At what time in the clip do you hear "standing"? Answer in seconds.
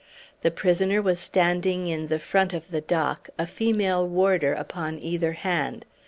1.19-1.85